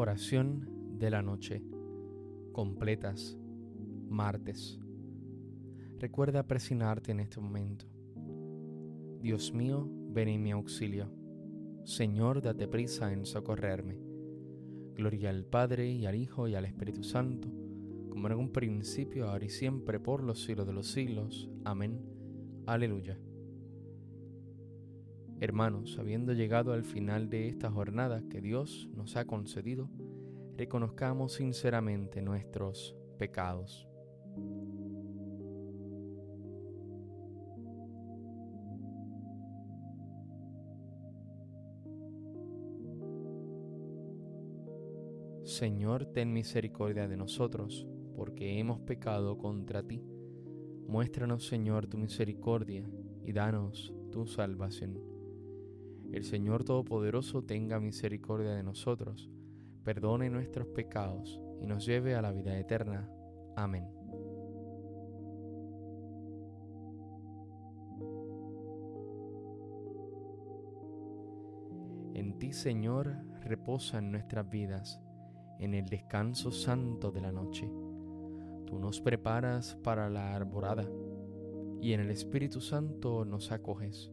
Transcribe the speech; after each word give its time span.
Oración 0.00 0.96
de 1.00 1.10
la 1.10 1.22
noche. 1.22 1.60
Completas. 2.52 3.36
Martes. 4.08 4.78
Recuerda 5.98 6.46
presionarte 6.46 7.10
en 7.10 7.18
este 7.18 7.40
momento. 7.40 7.84
Dios 9.20 9.52
mío, 9.52 9.88
ven 9.90 10.28
en 10.28 10.40
mi 10.40 10.52
auxilio. 10.52 11.10
Señor, 11.82 12.42
date 12.42 12.68
prisa 12.68 13.12
en 13.12 13.26
socorrerme. 13.26 13.98
Gloria 14.94 15.30
al 15.30 15.44
Padre 15.44 15.90
y 15.90 16.06
al 16.06 16.14
Hijo 16.14 16.46
y 16.46 16.54
al 16.54 16.66
Espíritu 16.66 17.02
Santo, 17.02 17.48
como 18.08 18.28
en 18.28 18.34
un 18.34 18.52
principio, 18.52 19.28
ahora 19.28 19.46
y 19.46 19.50
siempre, 19.50 19.98
por 19.98 20.22
los 20.22 20.44
siglos 20.44 20.68
de 20.68 20.74
los 20.74 20.86
siglos. 20.92 21.50
Amén. 21.64 22.00
Aleluya. 22.66 23.18
Hermanos, 25.40 25.96
habiendo 26.00 26.32
llegado 26.32 26.72
al 26.72 26.82
final 26.82 27.30
de 27.30 27.48
esta 27.48 27.70
jornada 27.70 28.24
que 28.28 28.40
Dios 28.40 28.88
nos 28.96 29.16
ha 29.16 29.24
concedido, 29.24 29.88
reconozcamos 30.56 31.34
sinceramente 31.34 32.22
nuestros 32.22 32.96
pecados. 33.18 33.86
Señor, 45.44 46.06
ten 46.06 46.32
misericordia 46.32 47.06
de 47.06 47.16
nosotros, 47.16 47.86
porque 48.16 48.58
hemos 48.58 48.80
pecado 48.80 49.38
contra 49.38 49.84
ti. 49.84 50.02
Muéstranos, 50.88 51.46
Señor, 51.46 51.86
tu 51.86 51.96
misericordia 51.96 52.90
y 53.24 53.32
danos 53.32 53.94
tu 54.10 54.26
salvación. 54.26 55.17
El 56.12 56.24
Señor 56.24 56.64
Todopoderoso 56.64 57.42
tenga 57.42 57.80
misericordia 57.80 58.52
de 58.52 58.62
nosotros, 58.62 59.30
perdone 59.84 60.30
nuestros 60.30 60.66
pecados 60.68 61.38
y 61.60 61.66
nos 61.66 61.84
lleve 61.84 62.14
a 62.14 62.22
la 62.22 62.32
vida 62.32 62.58
eterna. 62.58 63.10
Amén. 63.56 63.86
En 72.14 72.38
ti, 72.38 72.52
Señor, 72.52 73.14
reposan 73.42 74.10
nuestras 74.10 74.48
vidas, 74.48 75.00
en 75.58 75.74
el 75.74 75.86
descanso 75.86 76.50
santo 76.50 77.12
de 77.12 77.20
la 77.20 77.32
noche. 77.32 77.70
Tú 78.64 78.78
nos 78.78 79.00
preparas 79.02 79.76
para 79.84 80.08
la 80.08 80.34
arborada, 80.34 80.88
y 81.82 81.92
en 81.92 82.00
el 82.00 82.10
Espíritu 82.10 82.60
Santo 82.62 83.26
nos 83.26 83.52
acoges 83.52 84.10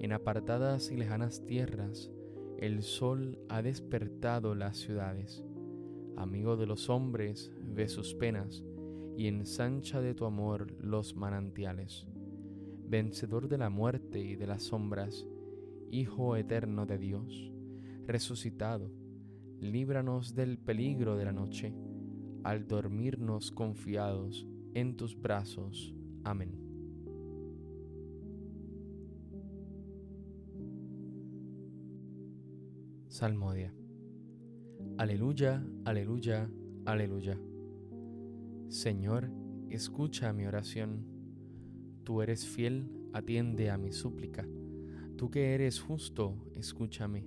en 0.00 0.12
apartadas 0.12 0.90
y 0.90 0.96
lejanas 0.96 1.44
tierras, 1.44 2.10
el 2.58 2.82
sol 2.82 3.38
ha 3.50 3.60
despertado 3.60 4.54
las 4.54 4.78
ciudades. 4.78 5.44
Amigo 6.16 6.56
de 6.56 6.66
los 6.66 6.88
hombres, 6.88 7.52
ve 7.62 7.86
sus 7.86 8.14
penas 8.14 8.64
y 9.16 9.26
ensancha 9.26 10.00
de 10.00 10.14
tu 10.14 10.24
amor 10.24 10.72
los 10.80 11.14
manantiales. 11.14 12.06
Vencedor 12.88 13.48
de 13.48 13.58
la 13.58 13.68
muerte 13.68 14.20
y 14.20 14.36
de 14.36 14.46
las 14.46 14.62
sombras, 14.62 15.26
Hijo 15.90 16.36
eterno 16.36 16.86
de 16.86 16.98
Dios, 16.98 17.52
resucitado, 18.06 18.90
líbranos 19.60 20.34
del 20.34 20.56
peligro 20.56 21.16
de 21.16 21.24
la 21.24 21.32
noche, 21.32 21.74
al 22.44 22.68
dormirnos 22.68 23.50
confiados 23.50 24.46
en 24.72 24.96
tus 24.96 25.20
brazos. 25.20 25.92
Amén. 26.22 26.69
Salmodia. 33.20 33.70
Aleluya, 34.96 35.62
aleluya, 35.84 36.50
aleluya. 36.86 37.38
Señor, 38.68 39.30
escucha 39.68 40.32
mi 40.32 40.46
oración. 40.46 41.04
Tú 42.02 42.22
eres 42.22 42.46
fiel, 42.46 42.90
atiende 43.12 43.68
a 43.68 43.76
mi 43.76 43.92
súplica. 43.92 44.48
Tú 45.18 45.30
que 45.30 45.52
eres 45.52 45.82
justo, 45.82 46.34
escúchame. 46.54 47.26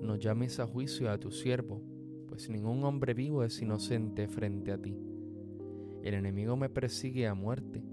No 0.00 0.16
llames 0.16 0.58
a 0.58 0.66
juicio 0.66 1.10
a 1.10 1.18
tu 1.18 1.30
siervo, 1.30 1.82
pues 2.26 2.48
ningún 2.48 2.82
hombre 2.84 3.12
vivo 3.12 3.44
es 3.44 3.60
inocente 3.60 4.26
frente 4.26 4.72
a 4.72 4.80
ti. 4.80 4.96
El 6.02 6.14
enemigo 6.14 6.56
me 6.56 6.70
persigue 6.70 7.26
a 7.26 7.34
muerte, 7.34 7.84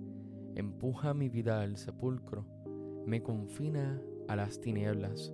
empuja 0.56 1.14
mi 1.14 1.28
vida 1.28 1.62
al 1.62 1.76
sepulcro, 1.76 2.46
me 3.06 3.22
confina 3.22 4.02
a 4.30 4.38
las 4.38 4.62
tinieblas 4.62 5.34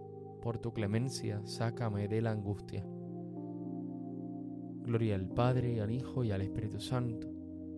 por 0.41 0.57
tu 0.57 0.73
clemencia, 0.73 1.41
sácame 1.45 2.07
de 2.07 2.21
la 2.21 2.31
angustia. 2.31 2.83
Gloria 4.83 5.15
al 5.15 5.27
Padre, 5.27 5.79
al 5.79 5.91
Hijo 5.91 6.23
y 6.23 6.31
al 6.31 6.41
Espíritu 6.41 6.79
Santo, 6.79 7.27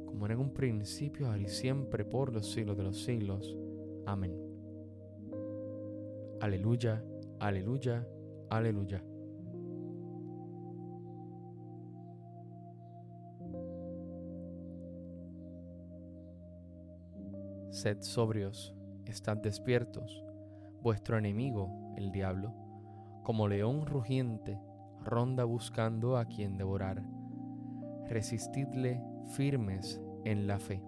como 0.05 0.25
en 0.25 0.39
un 0.39 0.53
principio, 0.53 1.27
ahora 1.27 1.41
y 1.41 1.47
siempre, 1.47 2.05
por 2.05 2.33
los 2.33 2.51
siglos 2.51 2.77
de 2.77 2.83
los 2.83 3.03
siglos. 3.03 3.55
Amén. 4.05 4.33
Aleluya, 6.39 7.03
aleluya, 7.39 8.07
aleluya. 8.49 9.03
Sed 17.69 18.01
sobrios, 18.01 18.73
estad 19.05 19.37
despiertos 19.37 20.23
Vuestro 20.83 21.17
enemigo, 21.17 21.93
el 21.95 22.11
diablo, 22.11 22.53
como 23.23 23.47
león 23.47 23.85
rugiente, 23.85 24.59
ronda 24.99 25.45
buscando 25.45 26.17
a 26.17 26.25
quien 26.25 26.57
devorar. 26.57 27.01
Resistidle 28.09 29.01
firmes 29.27 30.03
en 30.25 30.45
la 30.45 30.59
fe. 30.59 30.83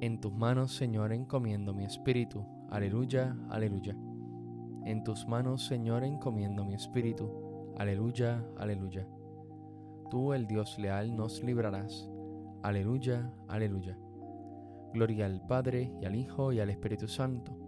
En 0.00 0.20
tus 0.20 0.32
manos, 0.32 0.76
Señor, 0.76 1.12
encomiendo 1.12 1.74
mi 1.74 1.84
espíritu. 1.84 2.46
Aleluya, 2.70 3.36
aleluya. 3.50 3.96
En 4.84 5.02
tus 5.02 5.26
manos, 5.26 5.66
Señor, 5.66 6.04
encomiendo 6.04 6.64
mi 6.64 6.74
espíritu. 6.74 7.74
Aleluya, 7.76 8.40
aleluya 8.56 9.04
tú, 10.14 10.32
el 10.32 10.46
Dios 10.46 10.78
leal, 10.78 11.16
nos 11.16 11.42
librarás. 11.42 12.08
Aleluya, 12.62 13.32
aleluya. 13.48 13.98
Gloria 14.92 15.26
al 15.26 15.44
Padre 15.44 15.92
y 16.00 16.04
al 16.04 16.14
Hijo 16.14 16.52
y 16.52 16.60
al 16.60 16.70
Espíritu 16.70 17.08
Santo. 17.08 17.58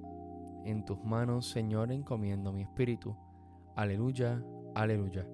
En 0.64 0.84
tus 0.84 1.02
manos, 1.02 1.50
Señor, 1.50 1.90
encomiendo 1.90 2.52
mi 2.52 2.62
espíritu. 2.62 3.16
Aleluya, 3.74 4.40
aleluya. 4.76 5.26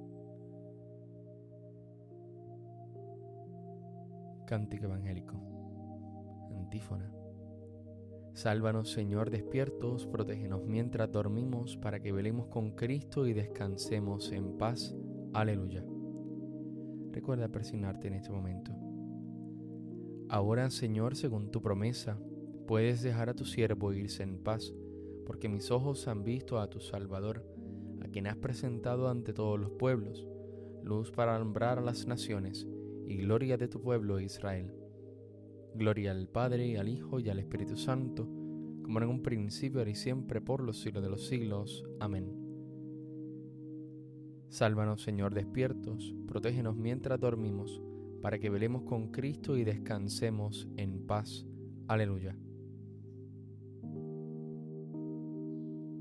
Cántico 4.46 4.86
Evangélico. 4.86 5.36
Antífona. 6.56 7.12
Sálvanos, 8.32 8.90
Señor, 8.90 9.28
despiertos, 9.28 10.06
protégenos 10.06 10.64
mientras 10.64 11.12
dormimos, 11.12 11.76
para 11.76 12.00
que 12.00 12.10
velemos 12.10 12.46
con 12.46 12.70
Cristo 12.70 13.26
y 13.26 13.34
descansemos 13.34 14.32
en 14.32 14.56
paz. 14.56 14.96
Aleluya. 15.34 15.84
Recuerda 17.12 17.48
presionarte 17.48 18.08
en 18.08 18.14
este 18.14 18.30
momento. 18.30 18.72
Ahora, 20.30 20.70
Señor, 20.70 21.14
según 21.14 21.50
tu 21.50 21.60
promesa, 21.60 22.18
puedes 22.66 23.02
dejar 23.02 23.28
a 23.28 23.34
tu 23.34 23.44
siervo 23.44 23.92
irse 23.92 24.22
en 24.22 24.38
paz, 24.38 24.72
porque 25.26 25.50
mis 25.50 25.70
ojos 25.70 26.08
han 26.08 26.24
visto 26.24 26.58
a 26.58 26.70
tu 26.70 26.80
Salvador, 26.80 27.46
a 28.02 28.08
quien 28.08 28.26
has 28.26 28.36
presentado 28.36 29.10
ante 29.10 29.34
todos 29.34 29.60
los 29.60 29.72
pueblos, 29.72 30.26
luz 30.82 31.10
para 31.10 31.36
alumbrar 31.36 31.78
a 31.78 31.82
las 31.82 32.06
naciones 32.06 32.66
y 33.06 33.18
gloria 33.18 33.58
de 33.58 33.68
tu 33.68 33.82
pueblo 33.82 34.18
Israel. 34.18 34.72
Gloria 35.74 36.12
al 36.12 36.28
Padre, 36.28 36.78
al 36.78 36.88
Hijo 36.88 37.20
y 37.20 37.28
al 37.28 37.38
Espíritu 37.38 37.76
Santo, 37.76 38.24
como 38.82 39.00
en 39.00 39.08
un 39.08 39.22
principio, 39.22 39.80
ahora 39.80 39.90
y 39.90 39.94
siempre, 39.94 40.40
por 40.40 40.62
los 40.62 40.80
siglos 40.80 41.02
de 41.02 41.10
los 41.10 41.26
siglos. 41.26 41.84
Amén. 42.00 42.41
Sálvanos, 44.52 45.00
Señor, 45.00 45.32
despiertos, 45.32 46.14
protégenos 46.26 46.76
mientras 46.76 47.19
dormimos, 47.19 47.81
para 48.20 48.38
que 48.38 48.50
velemos 48.50 48.82
con 48.82 49.08
Cristo 49.10 49.56
y 49.56 49.64
descansemos 49.64 50.69
en 50.76 51.06
paz. 51.06 51.46
Aleluya. 51.88 52.37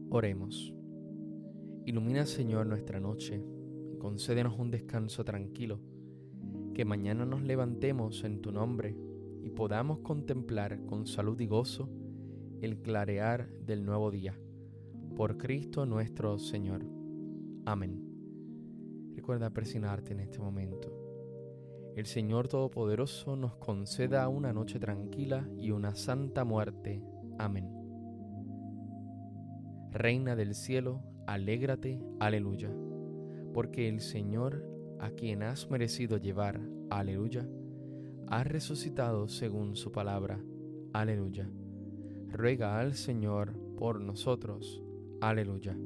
Oremos. 0.10 0.74
Ilumina, 1.86 2.26
Señor, 2.26 2.68
nuestra 2.68 3.00
noche 3.00 3.42
concédenos 4.00 4.60
un 4.60 4.70
descanso 4.70 5.24
tranquilo, 5.24 5.80
que 6.74 6.84
mañana 6.84 7.26
nos 7.26 7.44
levantemos 7.44 8.26
en 8.26 8.42
tu 8.42 8.52
nombre 8.52 8.98
y 9.42 9.50
podamos 9.52 10.00
contemplar 10.00 10.86
con 10.88 11.08
salud 11.08 11.40
y 11.40 11.48
gozo 11.48 11.90
el 12.60 12.82
clarear 12.82 13.48
del 13.66 13.86
nuevo 13.86 14.12
día. 14.12 14.38
Por 15.16 15.38
Cristo 15.38 15.86
nuestro 15.86 16.38
Señor. 16.38 16.86
Amén. 17.66 18.11
Recuerda 19.16 19.50
presionarte 19.50 20.14
en 20.14 20.22
este 20.22 20.40
momento. 20.40 21.12
El 21.96 22.06
Señor 22.06 22.48
Todopoderoso 22.48 23.36
nos 23.36 23.56
conceda 23.58 24.28
una 24.30 24.54
noche 24.54 24.80
tranquila 24.80 25.48
y 25.58 25.72
una 25.72 25.94
santa 25.94 26.46
muerte. 26.46 27.04
Amén. 27.38 27.70
Reina 29.92 30.38
del 30.38 30.56
cielo, 30.56 31.04
alégrate, 31.28 32.02
aleluya, 32.20 32.72
porque 33.54 33.90
el 33.90 34.00
Señor, 34.00 34.66
a 35.00 35.12
quien 35.12 35.44
has 35.44 35.70
merecido 35.70 36.18
llevar, 36.18 36.62
aleluya, 36.90 37.46
ha 38.28 38.46
resucitado 38.46 39.28
según 39.28 39.76
su 39.76 39.92
palabra, 39.92 40.42
aleluya. 40.94 41.50
Ruega 42.30 42.80
al 42.80 42.94
Señor 42.94 43.54
por 43.76 44.00
nosotros, 44.00 44.82
aleluya. 45.20 45.78